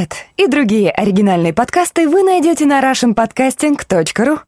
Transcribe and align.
Этот 0.00 0.16
и 0.38 0.46
другие 0.46 0.90
оригинальные 0.90 1.52
подкасты 1.52 2.08
вы 2.08 2.22
найдете 2.22 2.64
на 2.64 2.80
russianpodcasting.ru 2.80 4.40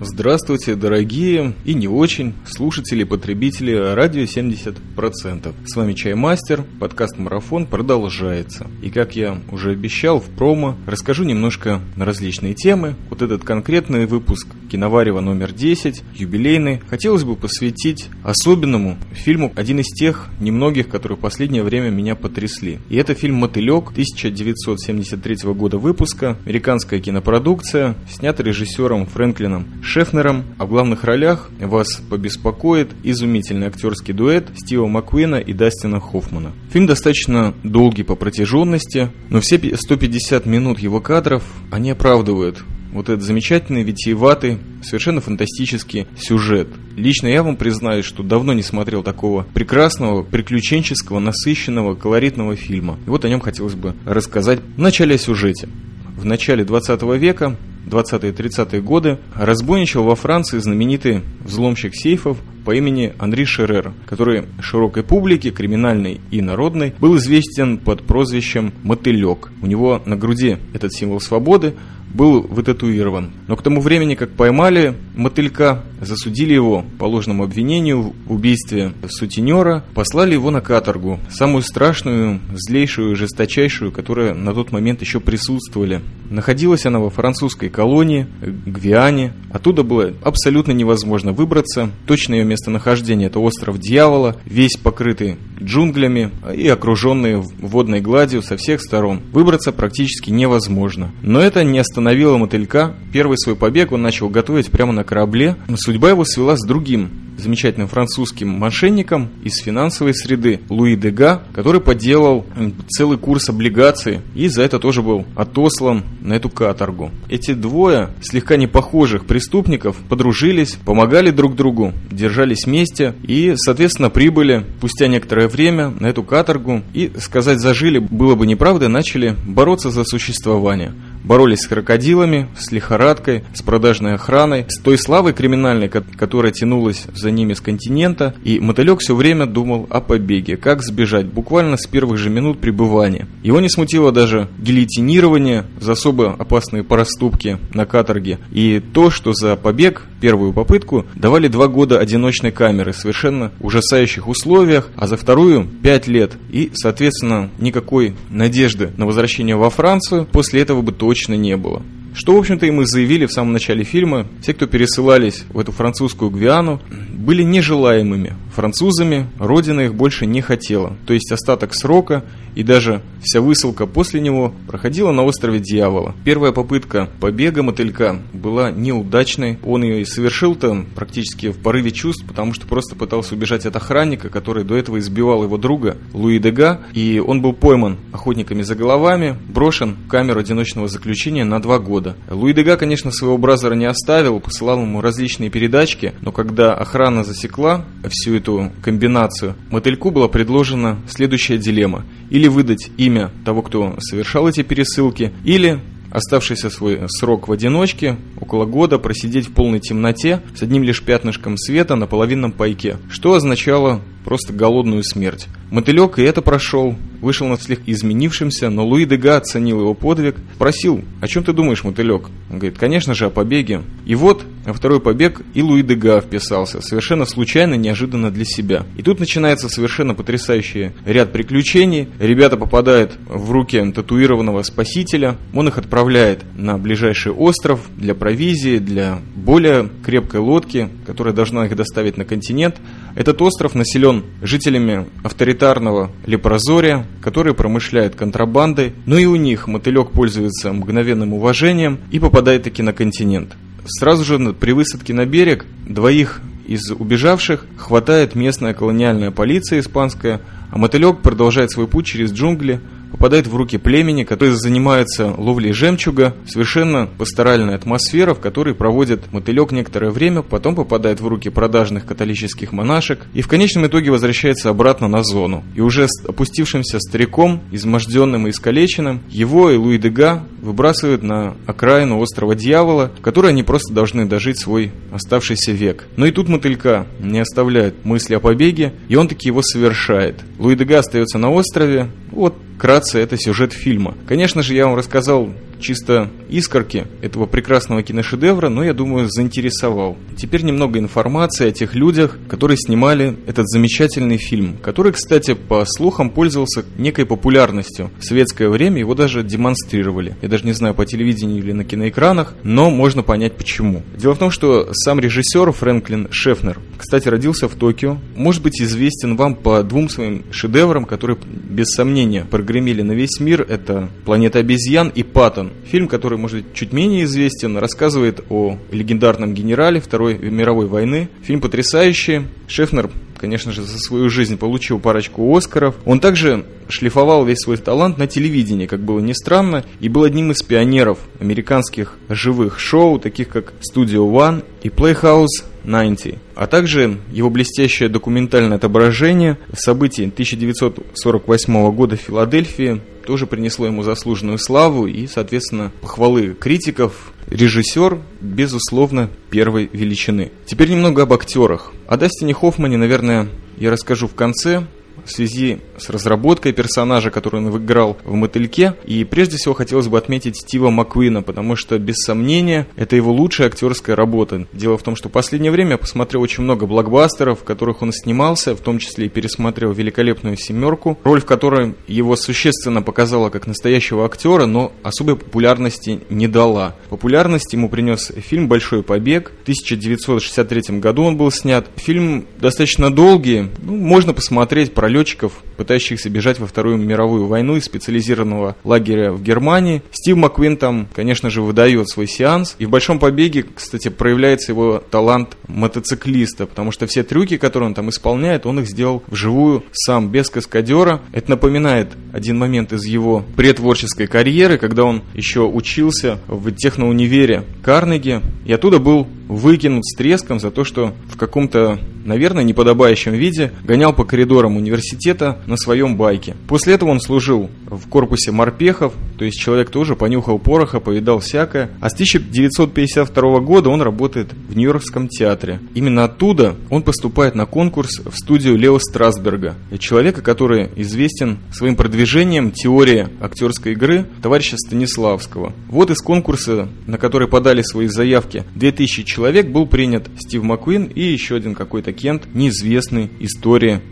Здравствуйте, 0.00 0.76
дорогие 0.76 1.54
и 1.64 1.74
не 1.74 1.88
очень 1.88 2.34
слушатели 2.46 3.02
и 3.02 3.04
потребители 3.04 3.74
радио 3.74 4.22
70%. 4.22 5.52
С 5.66 5.74
вами 5.74 5.92
Чаймастер, 5.92 6.62
подкаст 6.78 7.18
«Марафон» 7.18 7.66
продолжается. 7.66 8.68
И 8.80 8.90
как 8.90 9.16
я 9.16 9.40
уже 9.50 9.72
обещал 9.72 10.20
в 10.20 10.28
промо, 10.28 10.76
расскажу 10.86 11.24
немножко 11.24 11.80
на 11.96 12.04
различные 12.04 12.54
темы. 12.54 12.94
Вот 13.10 13.22
этот 13.22 13.42
конкретный 13.42 14.06
выпуск 14.06 14.46
«Киноварева 14.70 15.18
номер 15.18 15.50
10», 15.50 16.02
юбилейный, 16.14 16.78
хотелось 16.88 17.24
бы 17.24 17.34
посвятить 17.34 18.08
особенному 18.22 18.98
фильму, 19.10 19.52
один 19.56 19.80
из 19.80 19.86
тех 19.86 20.28
немногих, 20.38 20.88
которые 20.88 21.18
в 21.18 21.20
последнее 21.20 21.64
время 21.64 21.90
меня 21.90 22.14
потрясли. 22.14 22.78
И 22.88 22.94
это 22.94 23.14
фильм 23.14 23.34
«Мотылек» 23.34 23.90
1973 23.90 25.52
года 25.54 25.76
выпуска, 25.78 26.38
американская 26.44 27.00
кинопродукция, 27.00 27.96
снята 28.08 28.44
режиссером 28.44 29.04
Фрэнклином 29.06 29.66
Шефнером, 29.88 30.44
а 30.58 30.66
в 30.66 30.68
главных 30.68 31.04
ролях 31.04 31.48
вас 31.58 32.02
побеспокоит 32.10 32.90
изумительный 33.02 33.68
актерский 33.68 34.12
дуэт 34.12 34.48
Стива 34.54 34.86
Маккуина 34.86 35.36
и 35.36 35.54
Дастина 35.54 35.98
Хоффмана. 35.98 36.52
Фильм 36.70 36.86
достаточно 36.86 37.54
долгий 37.64 38.02
по 38.02 38.14
протяженности, 38.14 39.10
но 39.30 39.40
все 39.40 39.58
150 39.74 40.44
минут 40.44 40.78
его 40.78 41.00
кадров, 41.00 41.42
они 41.70 41.90
оправдывают 41.90 42.62
вот 42.92 43.08
этот 43.08 43.22
замечательный, 43.22 43.82
витиеватый, 43.82 44.58
совершенно 44.82 45.22
фантастический 45.22 46.06
сюжет. 46.18 46.68
Лично 46.96 47.26
я 47.28 47.42
вам 47.42 47.56
признаюсь, 47.56 48.04
что 48.04 48.22
давно 48.22 48.52
не 48.52 48.62
смотрел 48.62 49.02
такого 49.02 49.46
прекрасного, 49.54 50.22
приключенческого, 50.22 51.18
насыщенного, 51.18 51.94
колоритного 51.94 52.56
фильма. 52.56 52.98
И 53.06 53.10
вот 53.10 53.24
о 53.24 53.28
нем 53.28 53.40
хотелось 53.40 53.74
бы 53.74 53.94
рассказать 54.04 54.60
в 54.76 54.80
начале 54.80 55.16
сюжете. 55.16 55.68
В 56.16 56.24
начале 56.24 56.64
20 56.64 57.02
века 57.18 57.56
20-30-е 57.88 58.80
годы 58.80 59.18
разбойничал 59.34 60.04
во 60.04 60.14
Франции 60.14 60.58
знаменитый 60.58 61.22
взломщик 61.40 61.94
сейфов 61.94 62.38
по 62.64 62.74
имени 62.74 63.14
Анри 63.18 63.44
Шерер, 63.44 63.92
который 64.06 64.44
широкой 64.60 65.02
публике, 65.02 65.50
криминальной 65.50 66.20
и 66.30 66.42
народной, 66.42 66.94
был 66.98 67.16
известен 67.16 67.78
под 67.78 68.02
прозвищем 68.02 68.72
«Мотылек». 68.82 69.50
У 69.62 69.66
него 69.66 70.02
на 70.04 70.16
груди 70.16 70.58
этот 70.74 70.92
символ 70.92 71.20
свободы, 71.20 71.74
был 72.14 72.42
вытатуирован. 72.42 73.32
Но 73.46 73.56
к 73.56 73.62
тому 73.62 73.80
времени, 73.80 74.14
как 74.14 74.30
поймали 74.30 74.94
мотылька, 75.14 75.84
засудили 76.00 76.54
его 76.54 76.84
по 76.98 77.04
ложному 77.04 77.44
обвинению 77.44 78.14
в 78.26 78.32
убийстве 78.32 78.92
сутенера, 79.08 79.84
послали 79.94 80.32
его 80.32 80.50
на 80.50 80.60
каторгу, 80.60 81.18
самую 81.30 81.62
страшную, 81.62 82.40
злейшую, 82.52 83.16
жесточайшую, 83.16 83.92
которая 83.92 84.34
на 84.34 84.54
тот 84.54 84.72
момент 84.72 85.00
еще 85.00 85.20
присутствовали. 85.20 86.02
Находилась 86.30 86.86
она 86.86 86.98
во 86.98 87.10
французской 87.10 87.68
колонии, 87.68 88.26
Гвиане. 88.66 89.32
Оттуда 89.50 89.82
было 89.82 90.12
абсолютно 90.22 90.72
невозможно 90.72 91.32
выбраться. 91.32 91.90
Точное 92.06 92.40
ее 92.40 92.44
местонахождение– 92.44 93.26
это 93.28 93.40
остров 93.40 93.78
Дьявола, 93.78 94.36
весь 94.44 94.76
покрытый 94.76 95.36
джунглями 95.62 96.30
и 96.54 96.68
окруженный 96.68 97.42
водной 97.60 98.00
гладью 98.00 98.42
со 98.42 98.56
всех 98.56 98.80
сторон. 98.80 99.22
Выбраться 99.32 99.72
практически 99.72 100.30
невозможно. 100.30 101.10
Но 101.22 101.40
это 101.40 101.64
не 101.64 101.78
остановило 101.78 101.97
остановила 101.98 102.36
мотылька. 102.36 102.94
Первый 103.12 103.36
свой 103.38 103.56
побег 103.56 103.90
он 103.90 104.02
начал 104.02 104.28
готовить 104.28 104.70
прямо 104.70 104.92
на 104.92 105.02
корабле. 105.02 105.56
Судьба 105.74 106.10
его 106.10 106.24
свела 106.24 106.56
с 106.56 106.64
другим 106.64 107.10
замечательным 107.38 107.88
французским 107.88 108.48
мошенником 108.48 109.28
из 109.44 109.56
финансовой 109.58 110.14
среды 110.14 110.60
Луи 110.68 110.96
Дега, 110.96 111.42
который 111.52 111.80
подделал 111.80 112.44
целый 112.88 113.16
курс 113.18 113.48
облигаций 113.48 114.20
и 114.34 114.48
за 114.48 114.62
это 114.62 114.78
тоже 114.78 115.02
был 115.02 115.24
отослан 115.36 116.04
на 116.20 116.34
эту 116.34 116.50
каторгу. 116.50 117.10
Эти 117.28 117.54
двое 117.54 118.10
слегка 118.20 118.56
не 118.56 118.66
похожих 118.66 119.24
преступников 119.24 119.96
подружились, 120.08 120.78
помогали 120.84 121.30
друг 121.30 121.54
другу, 121.54 121.92
держались 122.10 122.66
вместе 122.66 123.14
и, 123.22 123.54
соответственно, 123.56 124.10
прибыли 124.10 124.66
спустя 124.78 125.06
некоторое 125.06 125.48
время 125.48 125.90
на 126.00 126.08
эту 126.08 126.22
каторгу 126.22 126.82
и, 126.92 127.12
сказать 127.18 127.60
зажили, 127.60 127.98
было 127.98 128.34
бы 128.34 128.46
неправдой, 128.46 128.88
начали 128.88 129.36
бороться 129.46 129.90
за 129.90 130.04
существование 130.04 130.92
боролись 131.24 131.60
с 131.60 131.66
крокодилами, 131.68 132.48
с 132.58 132.72
лихорадкой, 132.72 133.44
с 133.52 133.62
продажной 133.62 134.14
охраной, 134.14 134.66
с 134.68 134.78
той 134.78 134.98
славой 134.98 135.32
криминальной, 135.32 135.88
которая 135.88 136.52
тянулась 136.52 137.06
за 137.14 137.30
ними 137.30 137.52
с 137.52 137.60
континента, 137.60 138.34
и 138.44 138.60
мотылек 138.60 139.00
все 139.00 139.14
время 139.14 139.46
думал 139.46 139.86
о 139.90 140.00
побеге, 140.00 140.56
как 140.56 140.82
сбежать, 140.82 141.26
буквально 141.26 141.76
с 141.76 141.86
первых 141.86 142.18
же 142.18 142.30
минут 142.30 142.60
пребывания. 142.60 143.26
Его 143.42 143.60
не 143.60 143.68
смутило 143.68 144.12
даже 144.12 144.48
гильотинирование 144.58 145.64
за 145.80 145.92
особо 145.92 146.32
опасные 146.32 146.84
проступки 146.84 147.58
на 147.74 147.84
каторге, 147.84 148.38
и 148.50 148.80
то, 148.80 149.10
что 149.10 149.32
за 149.32 149.56
побег, 149.56 150.04
первую 150.20 150.52
попытку, 150.52 151.06
давали 151.14 151.48
два 151.48 151.68
года 151.68 151.98
одиночной 151.98 152.52
камеры 152.52 152.92
в 152.92 152.96
совершенно 152.96 153.52
ужасающих 153.60 154.28
условиях, 154.28 154.88
а 154.96 155.06
за 155.06 155.16
вторую 155.16 155.68
пять 155.82 156.06
лет, 156.06 156.32
и, 156.50 156.70
соответственно, 156.74 157.50
никакой 157.58 158.14
надежды 158.30 158.92
на 158.96 159.06
возвращение 159.06 159.56
во 159.56 159.70
Францию 159.70 160.26
после 160.30 160.62
этого 160.62 160.82
бы 160.82 160.92
точно 160.92 161.07
точно 161.08 161.32
не 161.32 161.56
было. 161.56 161.82
Что, 162.18 162.34
в 162.34 162.38
общем-то, 162.38 162.66
и 162.66 162.72
мы 162.72 162.84
заявили 162.84 163.26
в 163.26 163.32
самом 163.32 163.52
начале 163.52 163.84
фильма. 163.84 164.26
Те, 164.42 164.52
кто 164.52 164.66
пересылались 164.66 165.44
в 165.50 165.58
эту 165.60 165.70
французскую 165.70 166.32
Гвиану, 166.32 166.80
были 167.12 167.44
нежелаемыми 167.44 168.34
французами, 168.58 169.28
родина 169.38 169.82
их 169.82 169.94
больше 169.94 170.26
не 170.26 170.40
хотела. 170.40 170.96
То 171.06 171.14
есть 171.14 171.30
остаток 171.30 171.74
срока 171.74 172.24
и 172.56 172.64
даже 172.64 173.02
вся 173.22 173.40
высылка 173.40 173.86
после 173.86 174.20
него 174.20 174.52
проходила 174.66 175.12
на 175.12 175.22
острове 175.22 175.60
Дьявола. 175.60 176.16
Первая 176.24 176.50
попытка 176.50 177.08
побега 177.20 177.62
мотылька 177.62 178.20
была 178.32 178.72
неудачной. 178.72 179.58
Он 179.64 179.84
ее 179.84 180.00
и 180.00 180.04
совершил-то 180.04 180.86
практически 180.96 181.52
в 181.52 181.58
порыве 181.58 181.92
чувств, 181.92 182.24
потому 182.26 182.52
что 182.52 182.66
просто 182.66 182.96
пытался 182.96 183.36
убежать 183.36 183.64
от 183.64 183.76
охранника, 183.76 184.28
который 184.28 184.64
до 184.64 184.74
этого 184.74 184.98
избивал 184.98 185.44
его 185.44 185.56
друга 185.56 185.96
Луи 186.12 186.40
Дега. 186.40 186.80
И 186.94 187.22
он 187.24 187.40
был 187.40 187.52
пойман 187.52 187.98
охотниками 188.10 188.62
за 188.62 188.74
головами, 188.74 189.36
брошен 189.48 189.96
в 190.04 190.08
камеру 190.08 190.40
одиночного 190.40 190.88
заключения 190.88 191.44
на 191.44 191.62
два 191.62 191.78
года. 191.78 192.07
Луи 192.30 192.52
Дега, 192.52 192.76
конечно, 192.76 193.10
своего 193.10 193.38
бразера 193.38 193.74
не 193.74 193.86
оставил, 193.86 194.40
посылал 194.40 194.80
ему 194.82 195.00
различные 195.00 195.50
передачки, 195.50 196.14
но 196.20 196.32
когда 196.32 196.74
охрана 196.74 197.24
засекла 197.24 197.84
всю 198.08 198.36
эту 198.36 198.72
комбинацию, 198.82 199.54
мотыльку 199.70 200.10
была 200.10 200.28
предложена 200.28 200.98
следующая 201.08 201.58
дилемма. 201.58 202.04
Или 202.30 202.48
выдать 202.48 202.90
имя 202.96 203.30
того, 203.44 203.62
кто 203.62 203.96
совершал 204.00 204.48
эти 204.48 204.62
пересылки, 204.62 205.32
или 205.44 205.80
оставшийся 206.10 206.70
свой 206.70 207.00
срок 207.08 207.48
в 207.48 207.52
одиночке, 207.52 208.16
около 208.40 208.64
года 208.64 208.98
просидеть 208.98 209.48
в 209.48 209.52
полной 209.52 209.80
темноте 209.80 210.40
с 210.54 210.62
одним 210.62 210.82
лишь 210.82 211.02
пятнышком 211.02 211.56
света 211.56 211.96
на 211.96 212.06
половинном 212.06 212.52
пайке, 212.52 212.96
что 213.10 213.34
означало 213.34 214.00
просто 214.28 214.52
голодную 214.52 215.02
смерть. 215.04 215.46
Мотылек 215.70 216.18
и 216.18 216.22
это 216.22 216.42
прошел, 216.42 216.96
вышел 217.22 217.46
на 217.46 217.56
вслед 217.56 217.80
изменившимся, 217.86 218.68
но 218.68 218.86
Луи 218.86 219.06
Дега 219.06 219.38
оценил 219.38 219.80
его 219.80 219.94
подвиг, 219.94 220.36
спросил, 220.54 221.02
о 221.22 221.28
чем 221.28 221.44
ты 221.44 221.54
думаешь, 221.54 221.82
Мотылек? 221.82 222.28
Он 222.50 222.58
говорит, 222.58 222.78
конечно 222.78 223.14
же, 223.14 223.24
о 223.24 223.30
побеге. 223.30 223.82
И 224.04 224.14
вот, 224.14 224.44
во 224.66 224.74
второй 224.74 225.00
побег 225.00 225.40
и 225.54 225.62
Луи 225.62 225.82
Дега 225.82 226.20
вписался, 226.20 226.82
совершенно 226.82 227.24
случайно, 227.24 227.72
неожиданно 227.72 228.30
для 228.30 228.44
себя. 228.44 228.84
И 228.98 229.02
тут 229.02 229.18
начинается 229.18 229.70
совершенно 229.70 230.14
потрясающий 230.14 230.90
ряд 231.06 231.32
приключений. 231.32 232.08
Ребята 232.18 232.58
попадают 232.58 233.16
в 233.26 233.50
руки 233.50 233.92
татуированного 233.92 234.62
спасителя, 234.62 235.36
он 235.54 235.68
их 235.68 235.78
отправляет 235.78 236.44
на 236.54 236.76
ближайший 236.76 237.32
остров 237.32 237.80
для 237.96 238.14
провизии, 238.14 238.76
для 238.76 239.20
более 239.34 239.88
крепкой 240.04 240.40
лодки, 240.40 240.90
которая 241.06 241.32
должна 241.32 241.64
их 241.64 241.74
доставить 241.74 242.18
на 242.18 242.26
континент. 242.26 242.76
Этот 243.14 243.40
остров 243.40 243.74
населен 243.74 244.17
жителями 244.42 245.06
авторитарного 245.22 246.10
Лепрозория, 246.26 247.06
которые 247.20 247.54
промышляют 247.54 248.14
контрабандой, 248.14 248.92
но 249.06 249.18
и 249.18 249.26
у 249.26 249.36
них 249.36 249.66
мотылек 249.66 250.10
пользуется 250.10 250.72
мгновенным 250.72 251.32
уважением 251.34 251.98
и 252.10 252.18
попадает 252.18 252.64
таки 252.64 252.82
на 252.82 252.92
континент. 252.92 253.56
Сразу 253.86 254.24
же 254.24 254.52
при 254.52 254.72
высадке 254.72 255.14
на 255.14 255.24
берег 255.24 255.64
двоих 255.86 256.42
из 256.66 256.90
убежавших 256.90 257.64
хватает 257.76 258.34
местная 258.34 258.74
колониальная 258.74 259.30
полиция 259.30 259.80
испанская, 259.80 260.42
а 260.70 260.78
мотылек 260.78 261.20
продолжает 261.20 261.70
свой 261.70 261.86
путь 261.86 262.06
через 262.06 262.32
джунгли, 262.32 262.80
попадает 263.10 263.46
в 263.46 263.56
руки 263.56 263.78
племени, 263.78 264.24
которые 264.24 264.56
занимаются 264.56 265.34
ловлей 265.36 265.72
жемчуга, 265.72 266.34
совершенно 266.46 267.08
пасторальная 267.18 267.74
атмосфера, 267.74 268.34
в 268.34 268.40
которой 268.40 268.74
проводит 268.74 269.32
мотылек 269.32 269.72
некоторое 269.72 270.10
время, 270.10 270.42
потом 270.42 270.74
попадает 270.74 271.20
в 271.20 271.26
руки 271.26 271.50
продажных 271.50 272.06
католических 272.06 272.72
монашек 272.72 273.26
и 273.34 273.42
в 273.42 273.48
конечном 273.48 273.86
итоге 273.86 274.10
возвращается 274.10 274.70
обратно 274.70 275.08
на 275.08 275.22
зону. 275.22 275.64
И 275.74 275.80
уже 275.80 276.06
с 276.08 276.24
опустившимся 276.26 277.00
стариком, 277.00 277.62
изможденным 277.72 278.46
и 278.46 278.50
искалеченным, 278.50 279.22
его 279.28 279.70
и 279.70 279.76
Луи 279.76 279.98
Дега 279.98 280.44
выбрасывают 280.60 281.22
на 281.22 281.56
окраину 281.66 282.18
острова 282.18 282.54
Дьявола, 282.54 283.12
в 283.18 283.20
которой 283.20 283.48
они 283.48 283.62
просто 283.62 283.92
должны 283.92 284.26
дожить 284.26 284.58
свой 284.58 284.92
оставшийся 285.12 285.72
век. 285.72 286.06
Но 286.16 286.26
и 286.26 286.30
тут 286.30 286.48
мотылька 286.48 287.06
не 287.20 287.40
оставляет 287.40 288.04
мысли 288.04 288.34
о 288.34 288.40
побеге, 288.40 288.92
и 289.08 289.16
он 289.16 289.28
таки 289.28 289.48
его 289.48 289.62
совершает. 289.62 290.44
Луи 290.58 290.74
Дега 290.74 290.98
остается 290.98 291.38
на 291.38 291.50
острове, 291.50 292.08
Вот 292.30 292.54
вкратце 292.76 293.18
это 293.18 293.36
сюжет 293.36 293.72
фильма. 293.72 294.14
Конечно 294.26 294.62
же, 294.62 294.74
я 294.74 294.86
вам 294.86 294.96
рассказал 294.96 295.48
чисто 295.80 296.30
искорки 296.48 297.06
этого 297.22 297.46
прекрасного 297.46 298.02
киношедевра, 298.02 298.68
но, 298.68 298.84
я 298.84 298.94
думаю, 298.94 299.28
заинтересовал. 299.30 300.16
Теперь 300.36 300.62
немного 300.62 300.98
информации 300.98 301.68
о 301.68 301.72
тех 301.72 301.94
людях, 301.94 302.38
которые 302.48 302.76
снимали 302.76 303.36
этот 303.46 303.68
замечательный 303.68 304.38
фильм, 304.38 304.76
который, 304.82 305.12
кстати, 305.12 305.54
по 305.54 305.84
слухам 305.86 306.30
пользовался 306.30 306.84
некой 306.96 307.26
популярностью. 307.26 308.10
В 308.18 308.24
советское 308.24 308.68
время 308.68 308.98
его 308.98 309.14
даже 309.14 309.42
демонстрировали. 309.42 310.36
Я 310.42 310.48
даже 310.48 310.64
не 310.64 310.72
знаю, 310.72 310.94
по 310.94 311.06
телевидению 311.06 311.58
или 311.58 311.72
на 311.72 311.84
киноэкранах, 311.84 312.54
но 312.62 312.90
можно 312.90 313.22
понять 313.22 313.56
почему. 313.56 314.02
Дело 314.16 314.34
в 314.34 314.38
том, 314.38 314.50
что 314.50 314.88
сам 314.92 315.20
режиссер 315.20 315.72
Фрэнклин 315.72 316.28
Шефнер, 316.30 316.78
кстати, 316.96 317.28
родился 317.28 317.68
в 317.68 317.74
Токио, 317.74 318.18
может 318.36 318.62
быть 318.62 318.80
известен 318.80 319.36
вам 319.36 319.54
по 319.54 319.82
двум 319.82 320.08
своим 320.08 320.44
шедеврам, 320.50 321.04
которые, 321.04 321.38
без 321.46 321.88
сомнения, 321.88 322.46
прогремели 322.48 323.02
на 323.02 323.12
весь 323.12 323.40
мир. 323.40 323.62
Это 323.62 324.08
«Планета 324.24 324.58
обезьян» 324.60 325.08
и 325.08 325.22
«Паттон». 325.22 325.67
Фильм, 325.86 326.08
который, 326.08 326.38
может 326.38 326.62
быть, 326.62 326.74
чуть 326.74 326.92
менее 326.92 327.24
известен, 327.24 327.76
рассказывает 327.76 328.44
о 328.50 328.78
легендарном 328.90 329.54
генерале 329.54 330.00
Второй 330.00 330.38
мировой 330.38 330.86
войны. 330.86 331.28
Фильм 331.42 331.60
потрясающий. 331.60 332.42
Шефнер, 332.66 333.10
конечно 333.36 333.72
же, 333.72 333.82
за 333.82 333.98
свою 333.98 334.28
жизнь 334.28 334.56
получил 334.58 334.98
парочку 334.98 335.56
Оскаров. 335.56 335.96
Он 336.04 336.20
также 336.20 336.64
шлифовал 336.88 337.44
весь 337.44 337.58
свой 337.58 337.76
талант 337.76 338.18
на 338.18 338.26
телевидении, 338.26 338.86
как 338.86 339.00
было 339.00 339.20
ни 339.20 339.32
странно, 339.32 339.84
и 340.00 340.08
был 340.08 340.24
одним 340.24 340.50
из 340.52 340.62
пионеров 340.62 341.18
американских 341.40 342.14
живых 342.28 342.78
шоу, 342.78 343.18
таких 343.18 343.48
как 343.48 343.72
Studio 343.80 344.30
One 344.30 344.64
и 344.82 344.88
Playhouse 344.88 345.64
90, 345.84 346.38
а 346.54 346.66
также 346.66 347.18
его 347.32 347.50
блестящее 347.50 348.08
документальное 348.08 348.76
отображение 348.76 349.58
событий 349.72 350.24
1948 350.24 351.90
года 351.92 352.16
в 352.16 352.20
Филадельфии 352.20 353.00
тоже 353.28 353.46
принесло 353.46 353.86
ему 353.86 354.02
заслуженную 354.02 354.58
славу 354.58 355.06
и, 355.06 355.26
соответственно, 355.26 355.92
похвалы 356.00 356.56
критиков. 356.58 357.32
Режиссер, 357.48 358.18
безусловно, 358.40 359.30
первой 359.50 359.88
величины. 359.92 360.50
Теперь 360.64 360.90
немного 360.90 361.22
об 361.22 361.32
актерах. 361.32 361.92
О 362.06 362.16
Дастине 362.16 362.54
Хоффмане, 362.54 362.96
наверное, 362.96 363.48
я 363.76 363.90
расскажу 363.90 364.28
в 364.28 364.34
конце, 364.34 364.86
в 365.24 365.30
связи 365.30 365.78
с 365.96 366.10
разработкой 366.10 366.72
персонажа, 366.72 367.30
который 367.30 367.60
он 367.60 367.76
играл 367.76 368.16
в 368.24 368.34
«Мотыльке». 368.34 368.94
И 369.04 369.24
прежде 369.24 369.56
всего 369.56 369.74
хотелось 369.74 370.08
бы 370.08 370.18
отметить 370.18 370.56
Стива 370.56 370.90
Маккуина, 370.90 371.42
потому 371.42 371.76
что, 371.76 371.98
без 371.98 372.16
сомнения, 372.16 372.86
это 372.96 373.16
его 373.16 373.32
лучшая 373.32 373.68
актерская 373.68 374.16
работа. 374.16 374.66
Дело 374.72 374.98
в 374.98 375.02
том, 375.02 375.16
что 375.16 375.28
в 375.28 375.32
последнее 375.32 375.72
время 375.72 375.92
я 375.92 375.98
посмотрел 375.98 376.42
очень 376.42 376.62
много 376.62 376.86
блокбастеров, 376.86 377.60
в 377.60 377.64
которых 377.64 378.02
он 378.02 378.12
снимался, 378.12 378.74
в 378.74 378.80
том 378.80 378.98
числе 378.98 379.26
и 379.26 379.28
пересмотрел 379.28 379.92
«Великолепную 379.92 380.56
семерку», 380.56 381.18
роль 381.24 381.40
в 381.40 381.46
которой 381.46 381.94
его 382.06 382.36
существенно 382.36 383.02
показала 383.02 383.50
как 383.50 383.66
настоящего 383.66 384.24
актера, 384.24 384.66
но 384.66 384.92
особой 385.02 385.36
популярности 385.36 386.20
не 386.30 386.48
дала. 386.48 386.94
Популярность 387.08 387.72
ему 387.72 387.88
принес 387.88 388.32
фильм 388.36 388.68
«Большой 388.68 389.02
побег». 389.02 389.52
В 389.60 389.62
1963 389.62 390.98
году 390.98 391.24
он 391.24 391.36
был 391.36 391.50
снят. 391.50 391.86
Фильм 391.96 392.46
достаточно 392.58 393.12
долгий, 393.12 393.68
ну, 393.82 393.96
можно 393.96 394.32
посмотреть 394.32 394.94
про 394.94 395.07
летчиков, 395.08 395.52
пытающихся 395.76 396.30
бежать 396.30 396.58
во 396.58 396.66
Вторую 396.66 396.98
мировую 396.98 397.46
войну 397.46 397.76
из 397.76 397.84
специализированного 397.84 398.76
лагеря 398.84 399.32
в 399.32 399.42
Германии. 399.42 400.02
Стив 400.10 400.36
Маквин 400.36 400.76
там, 400.76 401.08
конечно 401.14 401.50
же, 401.50 401.62
выдает 401.62 402.08
свой 402.08 402.26
сеанс. 402.26 402.76
И 402.78 402.86
в 402.86 402.90
«Большом 402.90 403.18
побеге», 403.18 403.64
кстати, 403.74 404.08
проявляется 404.08 404.72
его 404.72 405.02
талант 405.10 405.56
мотоциклиста, 405.66 406.66
потому 406.66 406.92
что 406.92 407.06
все 407.06 407.22
трюки, 407.22 407.56
которые 407.56 407.88
он 407.88 407.94
там 407.94 408.10
исполняет, 408.10 408.66
он 408.66 408.80
их 408.80 408.88
сделал 408.88 409.22
вживую 409.26 409.84
сам, 409.92 410.28
без 410.28 410.50
каскадера. 410.50 411.20
Это 411.32 411.50
напоминает 411.50 412.12
один 412.32 412.58
момент 412.58 412.92
из 412.92 413.04
его 413.04 413.44
предтворческой 413.56 414.26
карьеры, 414.26 414.78
когда 414.78 415.04
он 415.04 415.22
еще 415.34 415.60
учился 415.60 416.38
в 416.46 416.70
техноунивере 416.72 417.64
Карнеги, 417.82 418.42
и 418.64 418.72
оттуда 418.72 418.98
был 418.98 419.26
выкинут 419.48 420.06
с 420.06 420.14
треском 420.14 420.60
за 420.60 420.70
то, 420.70 420.84
что 420.84 421.14
в 421.28 421.36
каком-то, 421.36 421.98
наверное, 422.28 422.62
неподобающем 422.62 423.32
виде 423.32 423.72
гонял 423.82 424.12
по 424.12 424.24
коридорам 424.24 424.76
университета 424.76 425.58
на 425.66 425.76
своем 425.76 426.16
байке. 426.16 426.54
После 426.68 426.94
этого 426.94 427.08
он 427.08 427.20
служил 427.20 427.70
в 427.86 428.08
корпусе 428.08 428.52
морпехов, 428.52 429.14
то 429.38 429.44
есть 429.44 429.58
человек 429.58 429.90
тоже 429.90 430.14
понюхал 430.14 430.58
пороха, 430.58 431.00
повидал 431.00 431.40
всякое. 431.40 431.90
А 432.00 432.10
с 432.10 432.14
1952 432.14 433.60
года 433.60 433.88
он 433.88 434.02
работает 434.02 434.52
в 434.52 434.76
Нью-Йоркском 434.76 435.28
театре. 435.28 435.80
Именно 435.94 436.24
оттуда 436.24 436.76
он 436.90 437.02
поступает 437.02 437.54
на 437.54 437.66
конкурс 437.66 438.20
в 438.24 438.36
студию 438.36 438.76
Лео 438.76 438.98
Страсберга, 438.98 439.76
человека, 439.98 440.42
который 440.42 440.90
известен 440.96 441.58
своим 441.72 441.96
продвижением 441.96 442.72
теории 442.72 443.28
актерской 443.40 443.92
игры 443.92 444.26
товарища 444.42 444.76
Станиславского. 444.76 445.72
Вот 445.88 446.10
из 446.10 446.18
конкурса, 446.18 446.88
на 447.06 447.16
который 447.16 447.48
подали 447.48 447.82
свои 447.82 448.08
заявки 448.08 448.64
2000 448.74 449.24
человек, 449.24 449.68
был 449.68 449.86
принят 449.86 450.28
Стив 450.38 450.62
Маккуин 450.62 451.04
и 451.04 451.22
еще 451.22 451.56
один 451.56 451.74
какой-то 451.74 452.12
Кент, 452.18 452.52
неизвестный, 452.52 453.30
история. 453.38 454.02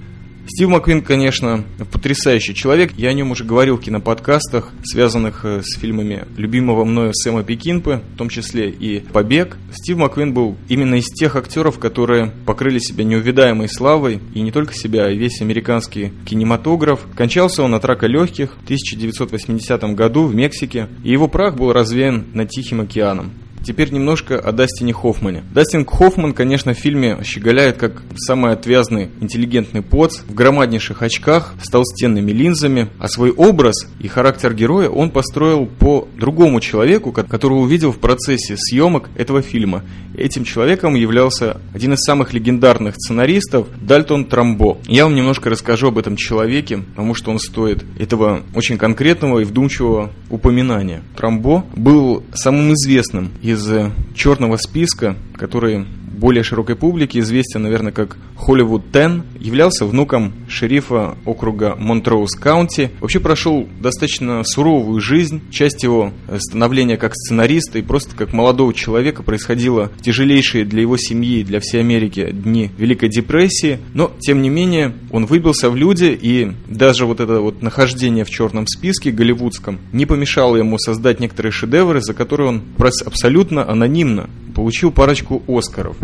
Стив 0.47 0.69
Маккуин, 0.69 1.03
конечно, 1.03 1.65
потрясающий 1.91 2.55
человек. 2.55 2.93
Я 2.97 3.09
о 3.09 3.13
нем 3.13 3.33
уже 3.33 3.43
говорил 3.43 3.79
в 3.79 3.81
киноподкастах, 3.81 4.71
связанных 4.85 5.45
э, 5.45 5.63
с 5.65 5.77
фильмами 5.77 6.25
любимого 6.37 6.85
мною 6.85 7.13
Сэма 7.13 7.43
Пекинпы, 7.43 8.03
в 8.15 8.17
том 8.17 8.29
числе 8.29 8.71
и 8.71 9.01
«Побег». 9.01 9.57
Стив 9.73 9.97
Маккуин 9.97 10.33
был 10.33 10.57
именно 10.69 10.95
из 10.95 11.07
тех 11.07 11.35
актеров, 11.35 11.81
которые 11.81 12.31
покрыли 12.47 12.79
себя 12.79 13.03
неувидаемой 13.03 13.69
славой, 13.69 14.21
и 14.35 14.41
не 14.41 14.53
только 14.53 14.73
себя, 14.73 15.07
а 15.07 15.11
весь 15.11 15.41
американский 15.43 16.13
кинематограф. 16.25 17.01
Кончался 17.17 17.65
он 17.65 17.75
от 17.75 17.85
рака 17.85 18.07
легких 18.07 18.53
в 18.53 18.63
1980 18.63 19.83
году 19.97 20.27
в 20.27 20.35
Мексике, 20.35 20.89
и 21.03 21.11
его 21.11 21.27
прах 21.27 21.57
был 21.57 21.73
развеян 21.73 22.25
над 22.35 22.51
Тихим 22.51 22.83
океаном. 22.83 23.33
Теперь 23.67 23.93
немножко 23.93 24.39
о 24.39 24.53
Дастине 24.53 24.93
Хоффмане. 24.93 25.43
Дастин 25.53 25.85
Хоффман, 25.85 26.35
конечно, 26.35 26.73
в 26.73 26.79
фильме 26.79 27.19
щеголяет 27.25 27.79
как 27.79 28.05
самый 28.15 28.53
отвязный, 28.53 29.11
интеллигентный 29.21 29.83
поц, 29.83 30.21
в 30.21 30.35
громаднейших 30.35 31.03
очках, 31.03 31.53
с 31.61 31.69
толстенными 31.69 32.31
линзами, 32.31 32.91
а 33.01 33.09
свой 33.09 33.33
образ 33.33 33.89
и 33.99 34.07
характер 34.07 34.55
героя 34.55 34.89
он 34.89 35.11
построил 35.11 35.67
по 35.67 36.07
другому 36.17 36.61
человеку, 36.61 37.11
которого 37.11 37.59
увидел 37.59 37.91
в 37.91 37.99
процессе 37.99 38.57
съемок 38.57 39.11
этого 39.17 39.43
фильма. 39.43 39.83
Этим 40.17 40.45
человеком 40.45 40.95
являлся 40.95 41.61
один 41.75 41.95
из 41.95 41.99
самых 42.05 42.33
легендарных 42.33 42.95
сценаристов 42.95 43.67
Дальтон 43.83 44.27
Трамбо. 44.27 44.79
Я 44.87 45.05
вам 45.05 45.17
немножко 45.17 45.51
расскажу 45.51 45.89
об 45.89 45.99
этом 45.99 46.15
человеке, 46.15 46.79
потому 46.79 47.15
что 47.15 47.33
он 47.33 47.41
стоит 47.41 47.85
этого 47.99 48.43
очень 48.55 48.79
конкретного 48.79 49.41
и 49.41 49.45
вдумчивого 49.45 50.13
упоминания. 50.31 51.03
Трамбо 51.17 51.67
был 51.75 52.23
самым 52.33 52.73
известным 52.73 53.33
из 53.43 53.56
из 53.57 53.93
черного 54.15 54.57
списка, 54.57 55.17
который 55.35 55.87
более 56.17 56.43
широкой 56.43 56.77
публике 56.77 57.21
известен, 57.21 57.63
наверное, 57.63 57.93
как 57.93 58.17
Hollywood 58.37 58.83
Ten, 58.93 59.23
являлся 59.39 59.85
внуком 59.85 60.33
шерифа 60.49 61.17
округа 61.25 61.77
Монтроуз-Каунти. 61.79 62.91
Вообще 63.01 63.21
прошел 63.21 63.69
достаточно 63.81 64.43
суровую 64.45 65.01
жизнь. 65.01 65.43
Часть 65.51 65.83
его 65.83 66.13
становления 66.39 66.97
как 66.97 67.15
сценариста 67.15 67.79
и 67.79 67.83
просто 67.83 68.17
как 68.17 68.33
молодого 68.33 68.73
человека 68.73 69.23
происходило 69.23 69.91
в 69.97 70.03
тяжелейшие 70.03 70.65
для 70.65 70.83
его 70.83 70.97
семьи 70.97 71.41
и 71.41 71.45
для 71.45 71.61
всей 71.61 71.81
Америки 71.81 72.31
дни 72.33 72.71
Великой 72.79 73.09
депрессии. 73.09 73.79
Но, 73.95 74.13
тем 74.19 74.43
не 74.43 74.49
менее, 74.49 74.95
он 75.11 75.27
выбился 75.27 75.71
в 75.71 75.77
люди, 75.77 76.17
и 76.21 76.53
даже 76.67 77.07
вот 77.07 77.21
это 77.21 77.41
вот 77.41 77.63
нахождение 77.63 78.25
в 78.25 78.31
черном 78.31 78.67
списке 78.67 79.11
голливудском 79.11 79.79
не 79.93 80.07
помешало 80.07 80.57
ему 80.57 80.79
создать 80.79 81.21
некоторые 81.21 81.53
шедевры, 81.53 82.01
за 82.01 82.15
которые 82.15 82.49
он 82.49 82.63
абсолютно 83.05 83.69
анонимно 83.69 84.29
получил 84.55 84.91
парочку 84.91 85.43
Оскаров. 85.47 85.97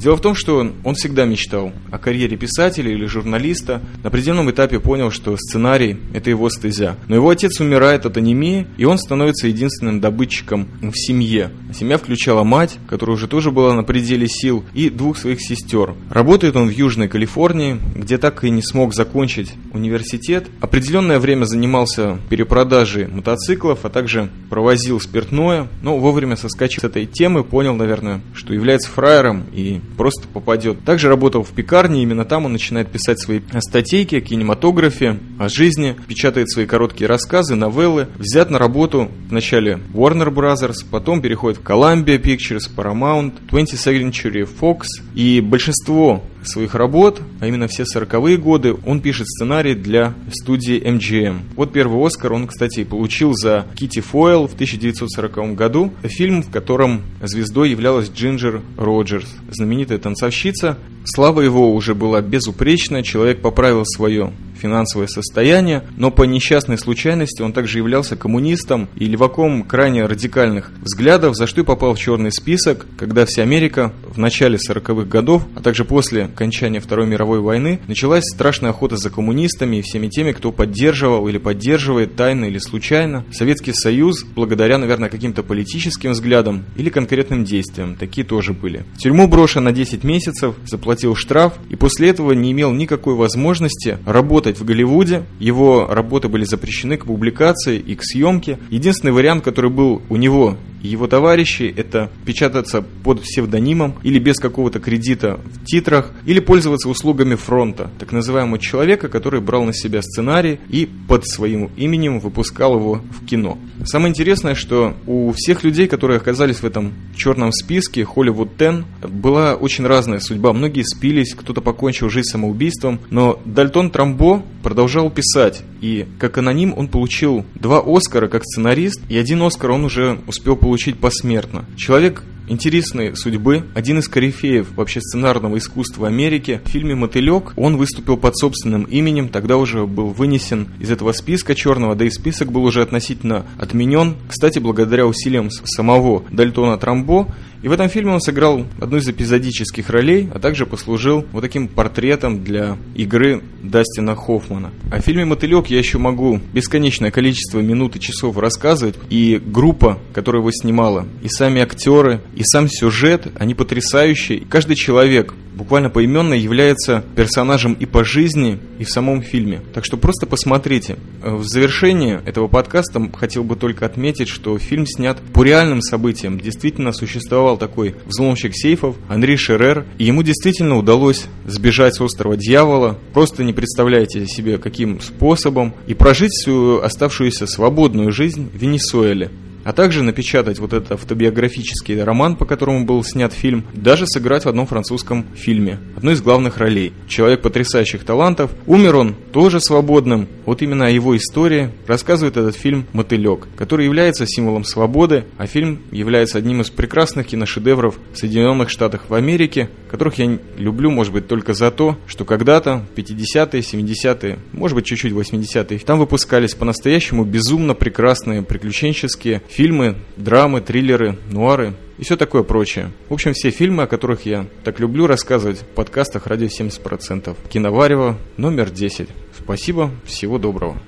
Дело 0.00 0.16
в 0.16 0.22
том, 0.22 0.34
что 0.34 0.66
он 0.82 0.94
всегда 0.94 1.26
мечтал 1.26 1.72
о 1.90 1.98
карьере 1.98 2.38
писателя 2.38 2.90
или 2.90 3.04
журналиста. 3.04 3.82
На 4.02 4.08
определенном 4.08 4.50
этапе 4.50 4.80
понял, 4.80 5.10
что 5.10 5.36
сценарий– 5.36 5.98
это 6.14 6.30
его 6.30 6.48
стезя. 6.48 6.96
Но 7.06 7.16
его 7.16 7.28
отец 7.28 7.60
умирает 7.60 8.06
от 8.06 8.16
анемии, 8.16 8.66
и 8.78 8.86
он 8.86 8.96
становится 8.96 9.46
единственным 9.46 10.00
добытчиком 10.00 10.68
в 10.80 10.94
семье. 10.94 11.50
Семья 11.74 11.98
включала 11.98 12.44
мать, 12.44 12.78
которая 12.88 13.14
уже 13.14 13.28
тоже 13.28 13.50
была 13.50 13.74
на 13.74 13.82
пределе 13.82 14.26
сил, 14.26 14.64
и 14.72 14.88
двух 14.88 15.18
своих 15.18 15.42
сестер. 15.42 15.94
Работает 16.08 16.56
он 16.56 16.68
в 16.68 16.72
Южной 16.72 17.08
Калифорнии, 17.08 17.78
где 17.94 18.16
так 18.16 18.42
и 18.42 18.48
не 18.48 18.62
смог 18.62 18.94
закончить 18.94 19.52
университет. 19.74 20.46
Определенное 20.62 21.18
время 21.18 21.44
занимался 21.44 22.18
перепродажей 22.30 23.06
мотоциклов, 23.06 23.84
а 23.84 23.90
также 23.90 24.30
провозил 24.48 24.98
спиртное, 24.98 25.68
но 25.82 25.98
вовремя 25.98 26.36
соскочив 26.36 26.80
с 26.80 26.84
этой 26.84 27.04
темы, 27.04 27.44
понял, 27.44 27.74
наверное, 27.74 28.22
что 28.32 28.54
является 28.54 28.88
фраером 28.88 29.44
и 29.52 29.80
просто 29.96 30.26
попадет. 30.28 30.84
Также 30.84 31.08
работал 31.08 31.42
в 31.42 31.50
пекарне, 31.50 32.02
именно 32.02 32.24
там 32.24 32.44
он 32.44 32.52
начинает 32.52 32.90
писать 32.90 33.20
свои 33.20 33.40
статейки 33.58 34.16
о 34.16 34.20
кинематографе, 34.20 35.18
о 35.38 35.48
жизни, 35.48 35.96
печатает 36.06 36.50
свои 36.50 36.66
короткие 36.66 37.08
рассказы, 37.08 37.54
новеллы. 37.54 38.08
Взят 38.16 38.50
на 38.50 38.58
работу 38.58 39.10
вначале 39.28 39.80
Warner 39.92 40.28
Brothers, 40.28 40.84
потом 40.90 41.20
переходит 41.22 41.60
в 41.60 41.62
Columbia 41.62 42.20
Pictures, 42.20 42.70
Paramount, 42.74 43.34
20th 43.50 44.10
Century 44.12 44.48
Fox. 44.60 44.84
И 45.14 45.40
большинство 45.40 46.22
своих 46.42 46.74
работ, 46.74 47.20
а 47.40 47.46
именно 47.46 47.68
все 47.68 47.84
сороковые 47.84 48.36
годы, 48.36 48.74
он 48.86 49.00
пишет 49.00 49.26
сценарий 49.28 49.74
для 49.74 50.14
студии 50.32 50.80
MGM. 50.80 51.40
Вот 51.56 51.72
первый 51.72 52.04
Оскар 52.04 52.32
он, 52.32 52.46
кстати, 52.46 52.84
получил 52.84 53.32
за 53.34 53.66
Кити 53.74 54.00
Фойл 54.00 54.46
в 54.46 54.54
1940 54.54 55.54
году, 55.54 55.92
фильм, 56.02 56.42
в 56.42 56.50
котором 56.50 57.02
звездой 57.22 57.70
являлась 57.70 58.10
Джинджер 58.10 58.62
Роджерс, 58.76 59.28
знаменитая 59.50 59.98
танцовщица. 59.98 60.78
Слава 61.04 61.40
его 61.40 61.74
уже 61.74 61.94
была 61.94 62.20
безупречна, 62.20 63.02
человек 63.02 63.40
поправил 63.40 63.84
свое 63.86 64.32
финансовое 64.60 65.06
состояние, 65.06 65.82
но 65.96 66.10
по 66.10 66.24
несчастной 66.24 66.78
случайности 66.78 67.42
он 67.42 67.52
также 67.52 67.78
являлся 67.78 68.16
коммунистом 68.16 68.88
и 68.94 69.06
леваком 69.06 69.62
крайне 69.62 70.04
радикальных 70.04 70.70
взглядов, 70.82 71.34
за 71.34 71.46
что 71.46 71.62
и 71.62 71.64
попал 71.64 71.94
в 71.94 71.98
черный 71.98 72.30
список, 72.30 72.86
когда 72.98 73.24
вся 73.24 73.42
Америка 73.42 73.92
в 74.06 74.18
начале 74.18 74.58
40-х 74.58 75.08
годов, 75.08 75.46
а 75.56 75.60
также 75.60 75.84
после 75.84 76.24
окончания 76.24 76.80
Второй 76.80 77.06
мировой 77.06 77.40
войны, 77.40 77.80
началась 77.88 78.24
страшная 78.24 78.70
охота 78.70 78.96
за 78.96 79.10
коммунистами 79.10 79.76
и 79.76 79.82
всеми 79.82 80.08
теми, 80.08 80.32
кто 80.32 80.52
поддерживал 80.52 81.26
или 81.28 81.38
поддерживает 81.38 82.16
тайно 82.16 82.44
или 82.44 82.58
случайно 82.58 83.24
Советский 83.32 83.72
Союз, 83.72 84.24
благодаря, 84.24 84.78
наверное, 84.78 85.08
каким-то 85.08 85.42
политическим 85.42 86.12
взглядам 86.12 86.64
или 86.76 86.90
конкретным 86.90 87.44
действиям. 87.44 87.96
Такие 87.96 88.26
тоже 88.26 88.52
были. 88.52 88.84
В 88.94 88.98
тюрьму 88.98 89.26
брошен 89.26 89.64
на 89.64 89.72
10 89.72 90.04
месяцев, 90.04 90.54
заплатил 90.66 90.89
штраф 91.14 91.54
и 91.68 91.76
после 91.76 92.10
этого 92.10 92.32
не 92.32 92.52
имел 92.52 92.72
никакой 92.72 93.14
возможности 93.14 93.98
работать 94.06 94.58
в 94.58 94.64
Голливуде. 94.64 95.24
Его 95.38 95.86
работы 95.88 96.28
были 96.28 96.44
запрещены 96.44 96.96
к 96.96 97.06
публикации 97.06 97.78
и 97.78 97.94
к 97.94 98.02
съемке. 98.02 98.58
Единственный 98.70 99.12
вариант, 99.12 99.44
который 99.44 99.70
был 99.70 100.02
у 100.08 100.16
него 100.16 100.56
его 100.88 101.06
товарищей, 101.06 101.72
это 101.74 102.10
печататься 102.24 102.82
под 102.82 103.22
псевдонимом 103.22 103.96
или 104.02 104.18
без 104.18 104.38
какого-то 104.38 104.80
кредита 104.80 105.40
в 105.44 105.64
титрах, 105.64 106.12
или 106.26 106.40
пользоваться 106.40 106.88
услугами 106.88 107.34
фронта, 107.34 107.90
так 107.98 108.12
называемого 108.12 108.58
человека, 108.58 109.08
который 109.08 109.40
брал 109.40 109.64
на 109.64 109.72
себя 109.72 110.02
сценарий 110.02 110.58
и 110.68 110.88
под 111.08 111.26
своим 111.26 111.70
именем 111.76 112.18
выпускал 112.18 112.76
его 112.76 113.02
в 113.10 113.26
кино. 113.26 113.58
Самое 113.84 114.10
интересное, 114.10 114.54
что 114.54 114.94
у 115.06 115.32
всех 115.32 115.64
людей, 115.64 115.86
которые 115.86 116.16
оказались 116.16 116.58
в 116.58 116.64
этом 116.64 116.94
черном 117.16 117.52
списке 117.52 118.02
Hollywood 118.02 118.50
10, 118.58 119.10
была 119.10 119.54
очень 119.54 119.86
разная 119.86 120.20
судьба. 120.20 120.52
Многие 120.52 120.82
спились, 120.82 121.34
кто-то 121.34 121.60
покончил 121.60 122.08
жизнь 122.08 122.28
самоубийством, 122.28 123.00
но 123.10 123.40
Дальтон 123.44 123.90
Трамбо 123.90 124.42
продолжал 124.62 125.10
писать, 125.10 125.62
и 125.80 126.06
как 126.18 126.38
аноним 126.38 126.74
он 126.76 126.88
получил 126.88 127.44
два 127.54 127.82
Оскара 127.84 128.28
как 128.28 128.44
сценарист, 128.44 129.00
и 129.08 129.16
один 129.16 129.42
Оскар 129.42 129.70
он 129.70 129.84
уже 129.84 130.20
успел 130.26 130.56
получить 130.56 130.69
посмертно. 130.98 131.64
Человек 131.76 132.24
интересной 132.50 133.16
судьбы, 133.16 133.64
один 133.74 134.00
из 134.00 134.08
корифеев 134.08 134.72
вообще 134.74 135.00
сценарного 135.00 135.58
искусства 135.58 136.08
Америки. 136.08 136.60
В 136.64 136.68
фильме 136.68 136.96
«Мотылек» 136.96 137.52
он 137.56 137.76
выступил 137.76 138.16
под 138.16 138.36
собственным 138.36 138.82
именем, 138.84 139.28
тогда 139.28 139.56
уже 139.56 139.86
был 139.86 140.08
вынесен 140.08 140.68
из 140.80 140.90
этого 140.90 141.12
списка 141.12 141.54
черного, 141.54 141.94
да 141.94 142.04
и 142.04 142.10
список 142.10 142.50
был 142.50 142.64
уже 142.64 142.82
относительно 142.82 143.46
отменен. 143.56 144.16
Кстати, 144.28 144.58
благодаря 144.58 145.06
усилиям 145.06 145.50
самого 145.50 146.24
Дальтона 146.30 146.76
Трамбо, 146.76 147.32
и 147.62 147.68
в 147.68 147.72
этом 147.72 147.88
фильме 147.88 148.12
он 148.12 148.20
сыграл 148.20 148.66
одну 148.80 148.96
из 148.96 149.08
эпизодических 149.08 149.90
ролей, 149.90 150.28
а 150.34 150.38
также 150.38 150.64
послужил 150.64 151.26
вот 151.32 151.42
таким 151.42 151.68
портретом 151.68 152.42
для 152.42 152.78
игры 152.94 153.42
Дастина 153.62 154.16
Хоффмана. 154.16 154.70
О 154.90 155.00
фильме 155.00 155.26
«Мотылек» 155.26 155.66
я 155.66 155.78
еще 155.78 155.98
могу 155.98 156.40
бесконечное 156.54 157.10
количество 157.10 157.60
минут 157.60 157.96
и 157.96 158.00
часов 158.00 158.38
рассказывать. 158.38 158.96
И 159.10 159.40
группа, 159.44 159.98
которая 160.14 160.40
его 160.40 160.50
снимала, 160.52 161.06
и 161.22 161.28
сами 161.28 161.60
актеры, 161.60 162.20
и 162.34 162.42
сам 162.44 162.68
сюжет, 162.68 163.28
они 163.38 163.54
потрясающие. 163.54 164.40
Каждый 164.48 164.76
человек 164.76 165.34
буквально 165.54 165.90
поименно 165.90 166.34
является 166.34 167.04
персонажем 167.14 167.74
и 167.74 167.84
по 167.84 168.04
жизни, 168.04 168.58
и 168.80 168.84
в 168.84 168.90
самом 168.90 169.22
фильме. 169.22 169.60
Так 169.74 169.84
что 169.84 169.98
просто 169.98 170.26
посмотрите. 170.26 170.96
В 171.22 171.44
завершение 171.44 172.22
этого 172.24 172.48
подкаста 172.48 173.10
хотел 173.14 173.44
бы 173.44 173.54
только 173.54 173.84
отметить, 173.84 174.28
что 174.28 174.58
фильм 174.58 174.86
снят 174.86 175.18
по 175.34 175.44
реальным 175.44 175.82
событиям. 175.82 176.40
Действительно 176.40 176.92
существовал 176.92 177.58
такой 177.58 177.94
взломщик 178.06 178.52
сейфов 178.54 178.96
Андрей 179.06 179.36
Шерер, 179.36 179.84
и 179.98 180.04
ему 180.04 180.22
действительно 180.22 180.78
удалось 180.78 181.26
сбежать 181.44 181.94
с 181.94 182.00
острова 182.00 182.38
Дьявола. 182.38 182.98
Просто 183.12 183.44
не 183.44 183.52
представляете 183.52 184.26
себе, 184.26 184.56
каким 184.56 184.98
способом, 185.02 185.74
и 185.86 185.92
прожить 185.92 186.32
всю 186.32 186.80
оставшуюся 186.80 187.46
свободную 187.46 188.12
жизнь 188.12 188.48
в 188.50 188.56
Венесуэле 188.56 189.30
а 189.64 189.72
также 189.72 190.02
напечатать 190.02 190.58
вот 190.58 190.72
этот 190.72 190.92
автобиографический 190.92 192.02
роман, 192.02 192.36
по 192.36 192.44
которому 192.44 192.84
был 192.84 193.02
снят 193.04 193.32
фильм, 193.32 193.64
даже 193.74 194.06
сыграть 194.06 194.44
в 194.44 194.48
одном 194.48 194.66
французском 194.66 195.26
фильме, 195.34 195.78
одной 195.96 196.14
из 196.14 196.22
главных 196.22 196.58
ролей. 196.58 196.92
Человек 197.08 197.42
потрясающих 197.42 198.04
талантов, 198.04 198.50
умер 198.66 198.96
он 198.96 199.14
тоже 199.32 199.60
свободным. 199.60 200.28
Вот 200.46 200.62
именно 200.62 200.86
о 200.86 200.90
его 200.90 201.16
истории 201.16 201.70
рассказывает 201.86 202.36
этот 202.36 202.56
фильм 202.56 202.86
«Мотылек», 202.92 203.48
который 203.56 203.84
является 203.84 204.26
символом 204.26 204.64
свободы, 204.64 205.24
а 205.38 205.46
фильм 205.46 205.80
является 205.90 206.38
одним 206.38 206.60
из 206.60 206.70
прекрасных 206.70 207.28
киношедевров 207.28 207.98
Соединенных 208.14 208.70
Штатов 208.70 209.02
в 209.08 209.14
Америке, 209.14 209.70
которых 209.90 210.18
я 210.18 210.38
люблю, 210.56 210.90
может 210.90 211.12
быть, 211.12 211.28
только 211.28 211.54
за 211.54 211.70
то, 211.70 211.96
что 212.06 212.24
когда-то, 212.24 212.86
50-е, 212.96 213.60
70-е, 213.60 214.38
может 214.52 214.74
быть, 214.74 214.86
чуть-чуть 214.86 215.12
80-е, 215.12 215.78
там 215.80 215.98
выпускались 215.98 216.54
по-настоящему 216.54 217.24
безумно 217.24 217.74
прекрасные 217.74 218.42
приключенческие 218.42 219.42
фильмы, 219.60 219.96
драмы, 220.16 220.62
триллеры, 220.62 221.18
нуары 221.30 221.74
и 221.98 222.02
все 222.02 222.16
такое 222.16 222.44
прочее. 222.44 222.92
В 223.10 223.12
общем, 223.12 223.34
все 223.34 223.50
фильмы, 223.50 223.82
о 223.82 223.86
которых 223.86 224.24
я 224.24 224.46
так 224.64 224.80
люблю 224.80 225.06
рассказывать 225.06 225.58
в 225.58 225.66
подкастах 225.66 226.26
«Радио 226.26 226.46
70%». 226.46 227.36
Киноварево 227.50 228.16
номер 228.38 228.70
10. 228.70 229.10
Спасибо, 229.38 229.90
всего 230.06 230.38
доброго. 230.38 230.80